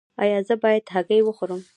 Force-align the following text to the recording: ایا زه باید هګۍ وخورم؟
ایا 0.21 0.39
زه 0.47 0.55
باید 0.63 0.85
هګۍ 0.93 1.19
وخورم؟ 1.23 1.61